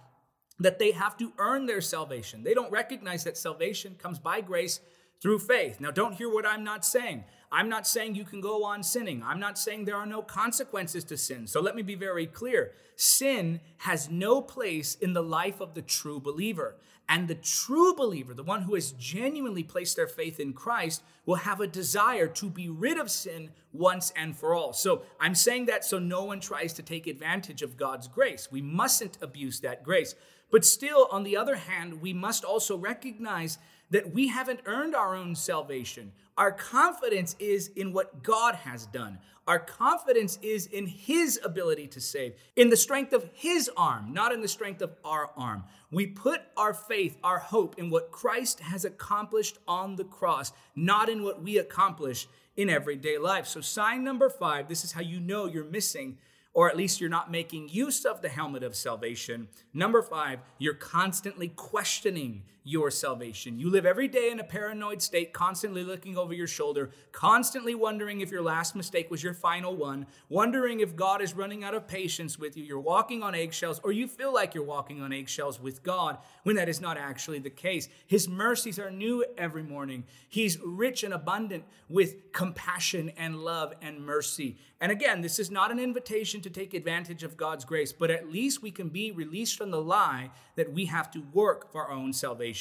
that 0.59 0.79
they 0.79 0.91
have 0.91 1.17
to 1.17 1.33
earn 1.37 1.65
their 1.65 1.81
salvation. 1.81 2.43
They 2.43 2.53
don't 2.53 2.71
recognize 2.71 3.23
that 3.23 3.37
salvation 3.37 3.95
comes 3.95 4.19
by 4.19 4.41
grace 4.41 4.79
through 5.22 5.39
faith. 5.39 5.79
Now, 5.79 5.91
don't 5.91 6.15
hear 6.15 6.29
what 6.29 6.46
I'm 6.46 6.63
not 6.63 6.86
saying. 6.86 7.24
I'm 7.51 7.70
not 7.70 7.86
saying 7.86 8.15
you 8.15 8.24
can 8.24 8.41
go 8.41 8.63
on 8.63 8.82
sinning. 8.82 9.22
I'm 9.24 9.39
not 9.39 9.60
saying 9.60 9.86
there 9.86 9.96
are 9.96 10.08
no 10.08 10.24
consequences 10.24 11.03
to 11.05 11.17
sin. 11.17 11.46
So 11.46 11.62
let 11.62 11.75
me 11.75 11.84
be 11.84 11.96
very 11.96 12.25
clear. 12.25 12.72
Sin 12.96 13.60
has 13.77 14.10
no 14.10 14.41
place 14.41 14.96
in 14.96 15.13
the 15.13 15.22
life 15.22 15.62
of 15.62 15.75
the 15.75 15.84
true 15.84 16.20
believer. 16.20 16.77
And 17.08 17.27
the 17.27 17.36
true 17.36 17.93
believer, 17.93 18.34
the 18.34 18.43
one 18.43 18.63
who 18.63 18.74
has 18.75 18.93
genuinely 18.93 19.63
placed 19.63 19.96
their 19.96 20.08
faith 20.08 20.39
in 20.39 20.53
Christ, 20.53 21.03
will 21.25 21.36
have 21.36 21.60
a 21.60 21.67
desire 21.67 22.27
to 22.27 22.50
be 22.50 22.70
rid 22.70 22.98
of 22.98 23.12
sin 23.12 23.51
once 23.72 24.12
and 24.15 24.36
for 24.36 24.55
all. 24.55 24.74
So 24.74 25.03
I'm 25.20 25.36
saying 25.36 25.65
that 25.65 25.86
so 25.86 26.00
no 26.00 26.24
one 26.24 26.39
tries 26.39 26.74
to 26.74 26.82
take 26.82 27.05
advantage 27.05 27.62
of 27.62 27.77
God's 27.77 28.08
grace. 28.08 28.51
We 28.51 28.62
mustn't 28.62 29.17
abuse 29.22 29.60
that 29.60 29.84
grace. 29.84 30.15
But 30.53 30.65
still, 30.65 31.07
on 31.10 31.24
the 31.24 31.36
other 31.36 31.55
hand, 31.55 32.00
we 32.00 32.13
must 32.13 32.43
also 32.43 32.77
recognize 32.77 33.57
that 33.89 34.13
we 34.13 34.27
haven't 34.27 34.60
earned 34.67 34.93
our 34.93 35.15
own 35.15 35.33
salvation. 35.33 36.12
Our 36.38 36.51
confidence 36.51 37.36
is 37.39 37.69
in 37.69 37.91
what 37.91 38.22
God 38.22 38.53
has 38.53 38.86
done. 38.86 39.17
Our 39.48 39.57
confidence 39.57 40.38
is 40.43 40.67
in 40.67 40.86
His 40.86 41.39
ability 41.43 41.88
to 41.88 42.00
save, 42.00 42.36
in 42.55 42.69
the 42.69 42.77
strength 42.77 43.13
of 43.13 43.27
His 43.33 43.67
arm, 43.75 44.13
not 44.13 44.31
in 44.31 44.41
the 44.41 44.48
strength 44.48 44.83
of 44.83 44.91
our 45.03 45.31
arm. 45.36 45.63
We 45.89 46.05
put 46.05 46.41
our 46.55 46.75
faith, 46.75 47.17
our 47.24 47.39
hope 47.39 47.79
in 47.79 47.89
what 47.89 48.12
Christ 48.12 48.60
has 48.60 48.86
accomplished 48.86 49.57
on 49.67 49.95
the 49.95 50.03
cross, 50.03 50.53
not 50.75 51.10
in 51.10 51.24
what 51.24 51.41
we 51.41 51.57
accomplish 51.57 52.27
in 52.55 52.69
everyday 52.69 53.17
life. 53.17 53.48
So, 53.48 53.60
sign 53.60 54.03
number 54.03 54.29
five 54.29 54.67
this 54.67 54.83
is 54.83 54.91
how 54.91 55.01
you 55.01 55.19
know 55.19 55.48
you're 55.48 55.63
missing 55.63 56.19
or 56.53 56.69
at 56.69 56.77
least 56.77 57.01
you're 57.01 57.10
not 57.10 57.31
making 57.31 57.69
use 57.69 58.05
of 58.05 58.22
the 58.22 58.29
helmet 58.29 58.63
of 58.63 58.75
salvation. 58.75 59.48
Number 59.74 60.01
five, 60.01 60.39
you're 60.60 60.74
constantly 60.74 61.48
questioning 61.50 62.43
your 62.63 62.89
salvation. 62.89 63.60
You 63.60 63.70
live 63.70 63.86
every 63.86 64.08
day 64.08 64.29
in 64.32 64.39
a 64.39 64.43
paranoid 64.43 65.01
state, 65.01 65.34
constantly 65.34 65.84
looking 65.84 66.17
over 66.17 66.34
your 66.34 66.48
shoulder, 66.48 66.91
constantly 67.12 67.75
wondering 67.75 68.22
if 68.22 68.32
your 68.32 68.41
last 68.41 68.75
mistake 68.75 69.12
was 69.12 69.22
your 69.22 69.34
final 69.34 69.75
one, 69.75 70.08
wondering 70.29 70.79
if 70.79 70.96
God 70.96 71.22
is 71.22 71.34
running 71.34 71.63
out 71.63 71.74
of 71.74 71.88
patience 71.88 72.39
with 72.39 72.55
you. 72.55 72.63
You're 72.63 72.79
walking 72.79 73.22
on 73.22 73.36
eggshells, 73.36 73.82
or 73.84 73.91
you 73.91 74.08
feel 74.08 74.34
like 74.34 74.53
you're 74.53 74.63
walking 74.63 75.01
on 75.01 75.12
eggshells 75.12 75.60
with 75.60 75.84
God 75.84 76.17
when 76.43 76.55
that 76.55 76.70
is 76.70 76.79
not 76.79 76.98
actually 76.98 77.39
the 77.39 77.50
case. 77.50 77.89
His 78.08 78.29
mercies 78.29 78.79
are 78.79 78.91
new 78.91 79.25
every 79.38 79.63
morning. 79.63 80.05
He's 80.29 80.58
rich 80.60 81.03
and 81.03 81.13
abundant 81.13 81.65
with 81.89 82.32
compassion 82.32 83.12
and 83.17 83.43
love 83.43 83.74
and 83.82 84.05
mercy. 84.05 84.58
And 84.79 84.91
again, 84.91 85.22
this 85.22 85.39
is 85.39 85.51
not 85.51 85.72
an 85.72 85.79
invitation 85.79 86.41
to 86.41 86.50
take 86.50 86.74
advantage 86.74 87.24
of 87.24 87.38
God's 87.38 87.65
grace, 87.65 87.93
but 87.93 88.12
at 88.12 88.32
least 88.32 88.62
we 88.62 88.72
can 88.72 88.89
be 88.89 89.12
released 89.12 89.58
from 89.58 89.72
the 89.72 89.82
lie 89.82 90.32
that 90.55 90.74
we 90.74 90.86
have 90.86 91.12
to 91.12 91.24
work 91.34 91.72
for 91.72 91.86
our 91.86 91.91
own 91.91 92.13
salvation. 92.13 92.52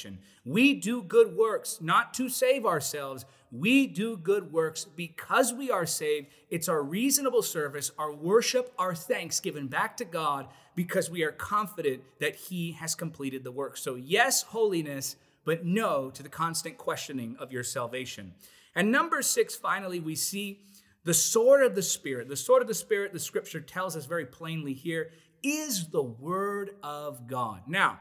We 0.45 0.75
do 0.75 1.03
good 1.03 1.37
works 1.37 1.79
not 1.81 2.15
to 2.15 2.29
save 2.29 2.67
ourselves. 2.67 3.25
We 3.51 3.87
do 3.87 4.17
good 4.17 4.53
works 4.53 4.85
because 4.85 5.53
we 5.53 5.71
are 5.71 5.87
saved. 5.87 6.29
It's 6.51 6.69
our 6.69 6.83
reasonable 6.83 7.43
service, 7.43 7.91
our 7.99 8.13
worship, 8.13 8.73
our 8.79 8.95
thanks 8.95 9.41
given 9.41 9.69
back 9.69 9.97
to 9.99 10.05
God 10.05 10.49
because 10.75 11.11
we 11.11 11.23
are 11.23 11.33
confident 11.33 12.03
that 12.19 12.35
He 12.35 12.73
has 12.73 12.95
completed 12.95 13.45
the 13.45 13.53
work. 13.53 13.77
So, 13.77 13.95
yes, 13.95 14.43
holiness, 14.43 15.17
but 15.45 15.65
no 15.65 16.11
to 16.11 16.23
the 16.23 16.29
constant 16.29 16.79
questioning 16.79 17.37
of 17.39 17.53
your 17.53 17.65
salvation. 17.65 18.33
And 18.75 18.91
number 18.91 19.23
six, 19.23 19.55
finally, 19.55 20.01
we 20.01 20.15
see 20.15 20.61
the 21.05 21.15
sword 21.15 21.63
of 21.63 21.75
the 21.75 21.83
Spirit, 21.83 22.29
the 22.29 22.37
sword 22.37 22.63
of 22.63 22.69
the 22.69 22.75
Spirit, 22.75 23.13
the 23.13 23.19
scripture 23.19 23.61
tells 23.61 23.97
us 23.97 24.07
very 24.07 24.25
plainly 24.25 24.73
here, 24.73 25.11
is 25.43 25.89
the 25.89 26.03
word 26.03 26.71
of 26.83 27.27
God. 27.27 27.63
Now, 27.67 27.99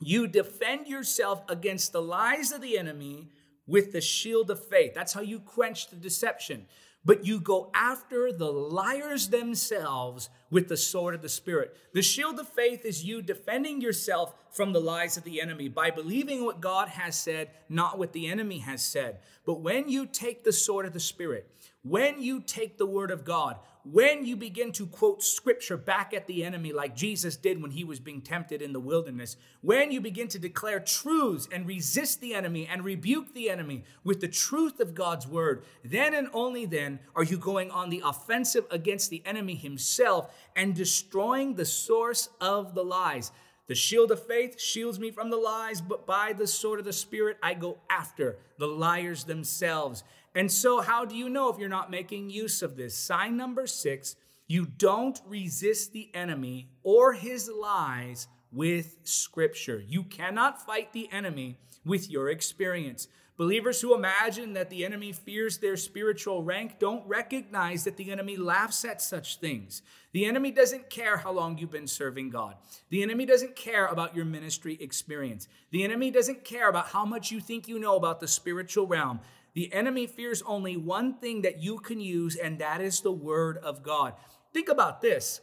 you 0.00 0.26
defend 0.26 0.86
yourself 0.86 1.42
against 1.48 1.92
the 1.92 2.02
lies 2.02 2.52
of 2.52 2.60
the 2.60 2.78
enemy 2.78 3.30
with 3.66 3.92
the 3.92 4.00
shield 4.00 4.50
of 4.50 4.64
faith. 4.66 4.92
That's 4.94 5.12
how 5.12 5.22
you 5.22 5.40
quench 5.40 5.88
the 5.88 5.96
deception. 5.96 6.66
But 7.06 7.26
you 7.26 7.38
go 7.38 7.70
after 7.74 8.32
the 8.32 8.50
liars 8.50 9.28
themselves 9.28 10.30
with 10.50 10.68
the 10.68 10.76
sword 10.76 11.14
of 11.14 11.20
the 11.20 11.28
Spirit. 11.28 11.76
The 11.92 12.00
shield 12.00 12.38
of 12.38 12.48
faith 12.48 12.86
is 12.86 13.04
you 13.04 13.20
defending 13.20 13.82
yourself 13.82 14.34
from 14.50 14.72
the 14.72 14.80
lies 14.80 15.18
of 15.18 15.24
the 15.24 15.40
enemy 15.40 15.68
by 15.68 15.90
believing 15.90 16.44
what 16.44 16.62
God 16.62 16.88
has 16.88 17.14
said, 17.18 17.50
not 17.68 17.98
what 17.98 18.12
the 18.14 18.28
enemy 18.28 18.60
has 18.60 18.82
said. 18.82 19.18
But 19.44 19.60
when 19.60 19.88
you 19.88 20.06
take 20.06 20.44
the 20.44 20.52
sword 20.52 20.86
of 20.86 20.94
the 20.94 21.00
Spirit, 21.00 21.46
when 21.84 22.20
you 22.20 22.40
take 22.40 22.78
the 22.78 22.86
word 22.86 23.10
of 23.10 23.24
God, 23.24 23.58
when 23.84 24.24
you 24.24 24.36
begin 24.36 24.72
to 24.72 24.86
quote 24.86 25.22
scripture 25.22 25.76
back 25.76 26.14
at 26.14 26.26
the 26.26 26.42
enemy 26.42 26.72
like 26.72 26.96
Jesus 26.96 27.36
did 27.36 27.60
when 27.60 27.72
he 27.72 27.84
was 27.84 28.00
being 28.00 28.22
tempted 28.22 28.62
in 28.62 28.72
the 28.72 28.80
wilderness, 28.80 29.36
when 29.60 29.92
you 29.92 30.00
begin 30.00 30.26
to 30.28 30.38
declare 30.38 30.80
truths 30.80 31.46
and 31.52 31.66
resist 31.66 32.22
the 32.22 32.32
enemy 32.32 32.66
and 32.66 32.82
rebuke 32.82 33.34
the 33.34 33.50
enemy 33.50 33.84
with 34.02 34.22
the 34.22 34.28
truth 34.28 34.80
of 34.80 34.94
God's 34.94 35.28
word, 35.28 35.64
then 35.84 36.14
and 36.14 36.28
only 36.32 36.64
then 36.64 36.98
are 37.14 37.24
you 37.24 37.36
going 37.36 37.70
on 37.70 37.90
the 37.90 38.02
offensive 38.02 38.64
against 38.70 39.10
the 39.10 39.22
enemy 39.26 39.54
himself 39.54 40.34
and 40.56 40.74
destroying 40.74 41.54
the 41.54 41.66
source 41.66 42.30
of 42.40 42.74
the 42.74 42.82
lies. 42.82 43.30
The 43.66 43.74
shield 43.74 44.10
of 44.10 44.26
faith 44.26 44.60
shields 44.60 44.98
me 44.98 45.10
from 45.10 45.30
the 45.30 45.36
lies, 45.36 45.80
but 45.80 46.06
by 46.06 46.34
the 46.34 46.46
sword 46.46 46.80
of 46.80 46.84
the 46.84 46.92
Spirit, 46.92 47.38
I 47.42 47.54
go 47.54 47.78
after 47.88 48.38
the 48.58 48.66
liars 48.66 49.24
themselves. 49.24 50.04
And 50.34 50.52
so, 50.52 50.80
how 50.80 51.04
do 51.04 51.16
you 51.16 51.28
know 51.28 51.48
if 51.48 51.58
you're 51.58 51.68
not 51.68 51.90
making 51.90 52.28
use 52.28 52.60
of 52.60 52.76
this? 52.76 52.94
Sign 52.94 53.36
number 53.36 53.66
six 53.66 54.16
you 54.46 54.66
don't 54.66 55.18
resist 55.26 55.92
the 55.92 56.10
enemy 56.12 56.68
or 56.82 57.14
his 57.14 57.48
lies 57.48 58.28
with 58.52 58.98
scripture. 59.04 59.82
You 59.86 60.04
cannot 60.04 60.64
fight 60.64 60.92
the 60.92 61.10
enemy 61.10 61.56
with 61.84 62.10
your 62.10 62.28
experience. 62.28 63.08
Believers 63.36 63.80
who 63.80 63.94
imagine 63.94 64.52
that 64.52 64.70
the 64.70 64.84
enemy 64.84 65.10
fears 65.10 65.58
their 65.58 65.76
spiritual 65.76 66.44
rank 66.44 66.78
don't 66.78 67.04
recognize 67.06 67.82
that 67.82 67.96
the 67.96 68.12
enemy 68.12 68.36
laughs 68.36 68.84
at 68.84 69.02
such 69.02 69.40
things. 69.40 69.82
The 70.12 70.24
enemy 70.24 70.52
doesn't 70.52 70.88
care 70.88 71.16
how 71.16 71.32
long 71.32 71.58
you've 71.58 71.72
been 71.72 71.88
serving 71.88 72.30
God. 72.30 72.54
The 72.90 73.02
enemy 73.02 73.26
doesn't 73.26 73.56
care 73.56 73.86
about 73.86 74.14
your 74.14 74.24
ministry 74.24 74.78
experience. 74.80 75.48
The 75.72 75.82
enemy 75.82 76.12
doesn't 76.12 76.44
care 76.44 76.68
about 76.68 76.88
how 76.88 77.04
much 77.04 77.32
you 77.32 77.40
think 77.40 77.66
you 77.66 77.80
know 77.80 77.96
about 77.96 78.20
the 78.20 78.28
spiritual 78.28 78.86
realm. 78.86 79.18
The 79.54 79.72
enemy 79.72 80.06
fears 80.06 80.42
only 80.46 80.76
one 80.76 81.14
thing 81.14 81.42
that 81.42 81.60
you 81.60 81.78
can 81.78 82.00
use, 82.00 82.36
and 82.36 82.60
that 82.60 82.80
is 82.80 83.00
the 83.00 83.12
word 83.12 83.58
of 83.58 83.82
God. 83.82 84.14
Think 84.52 84.68
about 84.68 85.00
this. 85.00 85.40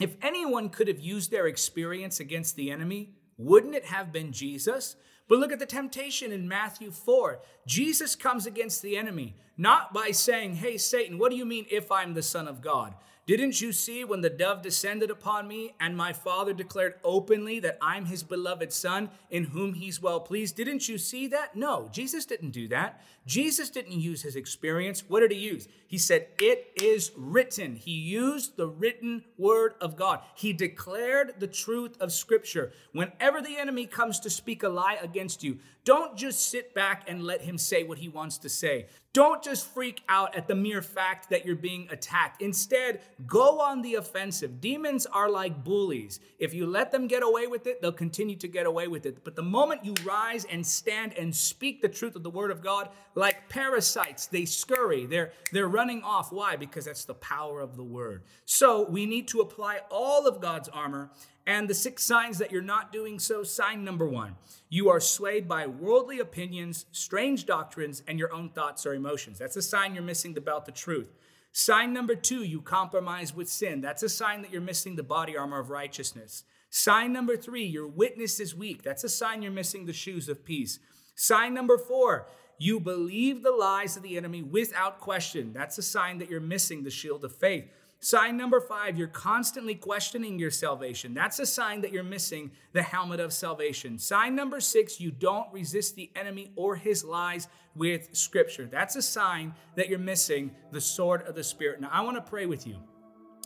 If 0.00 0.16
anyone 0.22 0.70
could 0.70 0.88
have 0.88 1.00
used 1.00 1.30
their 1.30 1.46
experience 1.46 2.20
against 2.20 2.56
the 2.56 2.70
enemy, 2.70 3.10
wouldn't 3.36 3.74
it 3.74 3.84
have 3.84 4.12
been 4.12 4.32
Jesus? 4.32 4.96
But 5.28 5.38
look 5.38 5.52
at 5.52 5.58
the 5.58 5.66
temptation 5.66 6.32
in 6.32 6.48
Matthew 6.48 6.90
4. 6.90 7.40
Jesus 7.66 8.16
comes 8.16 8.46
against 8.46 8.82
the 8.82 8.96
enemy, 8.96 9.36
not 9.56 9.92
by 9.92 10.10
saying, 10.10 10.56
Hey, 10.56 10.78
Satan, 10.78 11.18
what 11.18 11.30
do 11.30 11.36
you 11.36 11.44
mean 11.44 11.66
if 11.70 11.92
I'm 11.92 12.14
the 12.14 12.22
Son 12.22 12.48
of 12.48 12.62
God? 12.62 12.94
Didn't 13.28 13.60
you 13.60 13.74
see 13.74 14.04
when 14.04 14.22
the 14.22 14.30
dove 14.30 14.62
descended 14.62 15.10
upon 15.10 15.46
me 15.46 15.74
and 15.80 15.94
my 15.94 16.14
father 16.14 16.54
declared 16.54 16.94
openly 17.04 17.60
that 17.60 17.76
I'm 17.82 18.06
his 18.06 18.22
beloved 18.22 18.72
son 18.72 19.10
in 19.30 19.44
whom 19.44 19.74
he's 19.74 20.00
well 20.00 20.18
pleased? 20.18 20.56
Didn't 20.56 20.88
you 20.88 20.96
see 20.96 21.26
that? 21.26 21.54
No, 21.54 21.90
Jesus 21.92 22.24
didn't 22.24 22.52
do 22.52 22.68
that. 22.68 23.02
Jesus 23.26 23.68
didn't 23.68 24.00
use 24.00 24.22
his 24.22 24.34
experience. 24.34 25.04
What 25.06 25.20
did 25.20 25.32
he 25.32 25.36
use? 25.36 25.68
He 25.86 25.98
said, 25.98 26.28
It 26.38 26.72
is 26.82 27.12
written. 27.18 27.76
He 27.76 27.90
used 27.90 28.56
the 28.56 28.66
written 28.66 29.24
word 29.36 29.74
of 29.82 29.94
God. 29.94 30.20
He 30.34 30.54
declared 30.54 31.34
the 31.38 31.46
truth 31.46 32.00
of 32.00 32.12
Scripture. 32.12 32.72
Whenever 32.92 33.42
the 33.42 33.58
enemy 33.58 33.84
comes 33.84 34.20
to 34.20 34.30
speak 34.30 34.62
a 34.62 34.70
lie 34.70 34.96
against 35.02 35.44
you, 35.44 35.58
don't 35.84 36.16
just 36.16 36.48
sit 36.50 36.72
back 36.72 37.04
and 37.06 37.22
let 37.22 37.42
him 37.42 37.58
say 37.58 37.82
what 37.82 37.98
he 37.98 38.08
wants 38.08 38.38
to 38.38 38.48
say. 38.48 38.86
Don't 39.18 39.42
just 39.42 39.66
freak 39.74 40.02
out 40.08 40.36
at 40.36 40.46
the 40.46 40.54
mere 40.54 40.80
fact 40.80 41.28
that 41.30 41.44
you're 41.44 41.56
being 41.56 41.88
attacked. 41.90 42.40
Instead, 42.40 43.00
go 43.26 43.58
on 43.60 43.82
the 43.82 43.96
offensive. 43.96 44.60
Demons 44.60 45.06
are 45.06 45.28
like 45.28 45.64
bullies. 45.64 46.20
If 46.38 46.54
you 46.54 46.68
let 46.68 46.92
them 46.92 47.08
get 47.08 47.24
away 47.24 47.48
with 47.48 47.66
it, 47.66 47.82
they'll 47.82 47.90
continue 47.90 48.36
to 48.36 48.46
get 48.46 48.64
away 48.64 48.86
with 48.86 49.06
it. 49.06 49.24
But 49.24 49.34
the 49.34 49.42
moment 49.42 49.84
you 49.84 49.96
rise 50.04 50.44
and 50.44 50.64
stand 50.64 51.14
and 51.18 51.34
speak 51.34 51.82
the 51.82 51.88
truth 51.88 52.14
of 52.14 52.22
the 52.22 52.30
word 52.30 52.52
of 52.52 52.62
God, 52.62 52.90
like 53.16 53.37
parasites, 53.48 54.26
they 54.26 54.44
scurry. 54.44 55.06
They're 55.06 55.32
they're 55.52 55.68
running 55.68 56.02
off. 56.02 56.32
Why? 56.32 56.56
Because 56.56 56.84
that's 56.84 57.04
the 57.04 57.14
power 57.14 57.60
of 57.60 57.76
the 57.76 57.84
word. 57.84 58.22
So, 58.44 58.88
we 58.88 59.06
need 59.06 59.28
to 59.28 59.40
apply 59.40 59.80
all 59.90 60.26
of 60.26 60.40
God's 60.40 60.68
armor 60.68 61.10
and 61.46 61.68
the 61.68 61.74
six 61.74 62.04
signs 62.04 62.38
that 62.38 62.52
you're 62.52 62.60
not 62.60 62.92
doing 62.92 63.18
so 63.18 63.42
sign 63.42 63.82
number 63.82 64.06
one 64.06 64.36
you 64.68 64.90
are 64.90 65.00
swayed 65.00 65.48
by 65.48 65.66
worldly 65.66 66.18
opinions, 66.18 66.84
strange 66.92 67.46
doctrines, 67.46 68.02
and 68.06 68.18
your 68.18 68.32
own 68.32 68.50
thoughts 68.50 68.84
or 68.84 68.94
emotions. 68.94 69.38
That's 69.38 69.56
a 69.56 69.62
sign 69.62 69.94
you're 69.94 70.02
missing 70.02 70.34
the 70.34 70.42
belt 70.42 70.68
of 70.68 70.74
truth. 70.74 71.08
Sign 71.52 71.94
number 71.94 72.14
two, 72.14 72.44
you 72.44 72.60
compromise 72.60 73.34
with 73.34 73.48
sin. 73.48 73.80
That's 73.80 74.02
a 74.02 74.08
sign 74.08 74.42
that 74.42 74.52
you're 74.52 74.60
missing 74.60 74.96
the 74.96 75.02
body 75.02 75.36
armor 75.36 75.58
of 75.58 75.70
righteousness. 75.70 76.44
Sign 76.70 77.14
number 77.14 77.36
three, 77.36 77.64
your 77.64 77.88
witness 77.88 78.40
is 78.40 78.54
weak. 78.54 78.82
That's 78.82 79.04
a 79.04 79.08
sign 79.08 79.40
you're 79.40 79.50
missing 79.50 79.86
the 79.86 79.92
shoes 79.94 80.28
of 80.28 80.44
peace. 80.44 80.78
Sign 81.14 81.54
number 81.54 81.78
four, 81.78 82.26
you 82.58 82.80
believe 82.80 83.42
the 83.42 83.52
lies 83.52 83.96
of 83.96 84.02
the 84.02 84.16
enemy 84.16 84.42
without 84.42 85.00
question. 85.00 85.52
That's 85.52 85.78
a 85.78 85.82
sign 85.82 86.18
that 86.18 86.28
you're 86.28 86.40
missing 86.40 86.82
the 86.82 86.90
shield 86.90 87.24
of 87.24 87.34
faith. 87.34 87.64
Sign 88.00 88.36
number 88.36 88.60
five, 88.60 88.96
you're 88.96 89.08
constantly 89.08 89.74
questioning 89.74 90.38
your 90.38 90.52
salvation. 90.52 91.14
That's 91.14 91.40
a 91.40 91.46
sign 91.46 91.80
that 91.80 91.92
you're 91.92 92.04
missing 92.04 92.52
the 92.72 92.82
helmet 92.82 93.18
of 93.18 93.32
salvation. 93.32 93.98
Sign 93.98 94.36
number 94.36 94.60
six, 94.60 95.00
you 95.00 95.10
don't 95.10 95.52
resist 95.52 95.96
the 95.96 96.10
enemy 96.14 96.52
or 96.54 96.76
his 96.76 97.04
lies 97.04 97.48
with 97.74 98.08
scripture. 98.12 98.66
That's 98.70 98.94
a 98.94 99.02
sign 99.02 99.52
that 99.74 99.88
you're 99.88 99.98
missing 99.98 100.52
the 100.70 100.80
sword 100.80 101.22
of 101.22 101.34
the 101.34 101.42
Spirit. 101.42 101.80
Now, 101.80 101.90
I 101.92 102.02
want 102.02 102.16
to 102.16 102.22
pray 102.22 102.46
with 102.46 102.68
you. 102.68 102.76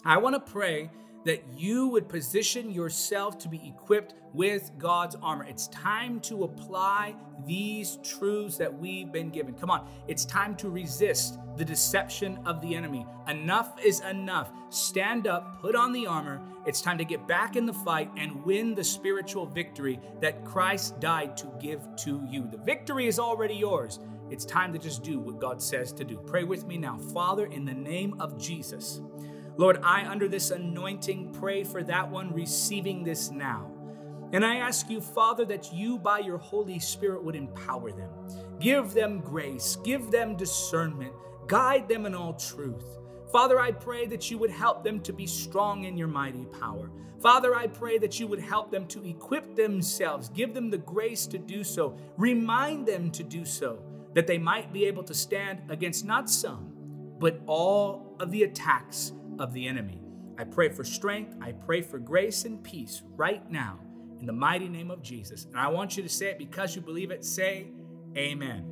I 0.05 0.19
want 0.19 0.35
to 0.35 0.53
pray 0.53 0.91
that 1.25 1.45
you 1.57 1.89
would 1.89 2.09
position 2.09 2.71
yourself 2.71 3.39
to 3.39 3.49
be 3.49 3.61
equipped 3.69 4.15
with 4.33 4.71
God's 4.79 5.17
armor. 5.23 5.45
It's 5.49 5.69
time 5.69 6.21
to 6.21 6.45
apply 6.45 7.15
these 7.47 7.99
truths 8.03 8.57
that 8.57 8.73
we've 8.73 9.13
been 9.13 9.31
given. 9.31 9.55
Come 9.55 9.71
on, 9.71 9.87
it's 10.09 10.25
time 10.25 10.57
to 10.57 10.71
resist 10.71 11.39
the 11.57 11.65
deception 11.65 12.39
of 12.47 12.61
the 12.61 12.75
enemy. 12.75 13.07
Enough 13.29 13.75
is 13.85 14.01
enough. 14.01 14.51
Stand 14.71 15.27
up, 15.27 15.61
put 15.61 15.75
on 15.75 15.93
the 15.93 16.07
armor. 16.07 16.41
It's 16.67 16.81
time 16.81 16.99
to 16.99 17.05
get 17.05 17.27
back 17.27 17.57
in 17.57 17.67
the 17.67 17.73
fight 17.73 18.11
and 18.17 18.45
win 18.45 18.75
the 18.75 18.85
spiritual 18.85 19.47
victory 19.47 20.01
that 20.21 20.45
Christ 20.45 21.01
died 21.01 21.37
to 21.39 21.53
give 21.61 21.81
to 21.97 22.27
you. 22.29 22.49
The 22.51 22.59
victory 22.59 23.07
is 23.07 23.19
already 23.19 23.55
yours. 23.55 23.99
It's 24.31 24.45
time 24.47 24.73
to 24.73 24.79
just 24.79 25.03
do 25.03 25.19
what 25.19 25.41
God 25.41 25.61
says 25.61 25.93
to 25.93 26.05
do. 26.05 26.17
Pray 26.17 26.45
with 26.45 26.67
me 26.67 26.79
now. 26.79 26.97
Father, 27.13 27.47
in 27.47 27.67
the 27.67 27.75
name 27.75 28.19
of 28.19 28.41
Jesus. 28.41 29.03
Lord, 29.57 29.79
I, 29.83 30.07
under 30.07 30.29
this 30.29 30.51
anointing, 30.51 31.33
pray 31.33 31.65
for 31.65 31.83
that 31.83 32.11
one 32.11 32.33
receiving 32.33 33.05
this 33.05 33.31
now. 33.31 33.71
And 34.33 34.45
I 34.47 34.57
ask 34.57 34.89
you, 34.89 35.01
Father, 35.01 35.45
that 35.45 35.73
you, 35.75 35.99
by 35.99 36.21
your 36.21 36.39
Holy 36.39 36.79
Spirit, 36.79 37.23
would 37.23 37.37
empower 37.37 37.93
them. 37.93 38.11
Give 38.59 38.93
them 38.93 39.21
grace, 39.21 39.77
give 39.85 40.11
them 40.11 40.37
discernment, 40.37 41.13
guide 41.47 41.87
them 41.87 42.07
in 42.07 42.15
all 42.15 42.33
truth. 42.33 42.99
Father, 43.31 43.61
I 43.61 43.73
pray 43.73 44.07
that 44.07 44.31
you 44.31 44.39
would 44.39 44.51
help 44.51 44.85
them 44.85 45.01
to 45.01 45.13
be 45.13 45.27
strong 45.27 45.85
in 45.85 45.99
your 45.99 46.09
mighty 46.09 46.47
power. 46.47 46.91
Father, 47.21 47.55
I 47.55 47.67
pray 47.67 47.99
that 47.99 48.19
you 48.19 48.27
would 48.27 48.41
help 48.41 48.71
them 48.71 48.87
to 48.89 49.07
equip 49.07 49.55
themselves, 49.55 50.29
give 50.31 50.55
them 50.55 50.71
the 50.71 50.79
grace 50.79 51.27
to 51.27 51.39
do 51.39 51.63
so, 51.63 51.97
remind 52.17 52.87
them 52.87 53.11
to 53.13 53.23
do 53.23 53.45
so, 53.45 53.83
that 54.15 54.27
they 54.27 54.39
might 54.39 54.73
be 54.73 54.87
able 54.87 55.05
to 55.05 55.15
stand 55.15 55.61
against 55.69 56.05
not 56.05 56.29
some, 56.29 56.73
but 57.19 57.41
all 57.47 58.17
of 58.19 58.31
the 58.31 58.43
attacks 58.43 59.13
of 59.39 59.53
the 59.53 59.67
enemy. 59.67 60.01
I 60.39 60.45
pray 60.45 60.69
for 60.71 60.85
strength. 60.85 61.35
I 61.41 61.53
pray 61.53 61.83
for 61.83 61.99
grace 61.99 62.45
and 62.45 62.63
peace 62.63 63.03
right 63.17 63.49
now 63.51 63.79
in 64.21 64.27
the 64.27 64.33
mighty 64.33 64.69
name 64.69 64.91
of 64.91 65.03
Jesus. 65.03 65.45
And 65.47 65.57
I 65.57 65.69
want 65.69 65.97
you 65.97 66.03
to 66.03 66.09
say 66.09 66.29
it 66.29 66.39
because 66.39 66.75
you 66.75 66.83
believe 66.83 67.11
it. 67.11 67.25
Say, 67.25 67.67
Amen. 68.17 68.69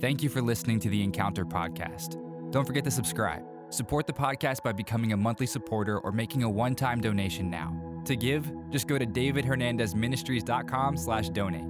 Thank 0.00 0.22
you 0.22 0.28
for 0.28 0.42
listening 0.42 0.80
to 0.80 0.88
the 0.88 1.02
Encounter 1.02 1.44
Podcast. 1.44 2.20
Don't 2.50 2.66
forget 2.66 2.84
to 2.84 2.90
subscribe. 2.90 3.42
Support 3.70 4.06
the 4.06 4.12
podcast 4.12 4.62
by 4.62 4.72
becoming 4.72 5.12
a 5.12 5.16
monthly 5.16 5.46
supporter 5.46 5.98
or 5.98 6.12
making 6.12 6.42
a 6.42 6.50
one-time 6.50 7.00
donation 7.00 7.50
now. 7.50 7.74
To 8.04 8.16
give, 8.16 8.50
just 8.70 8.86
go 8.86 8.98
to 8.98 9.06
davidhernandezministries.com 9.06 10.96
slash 10.96 11.30
donate. 11.30 11.64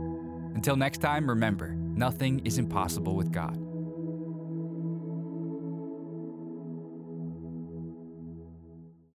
Until 0.55 0.77
next 0.77 0.99
time, 0.99 1.29
remember, 1.29 1.75
nothing 1.75 2.41
is 2.45 2.59
impossible 2.59 3.15
with 3.15 3.31
God. 3.31 3.64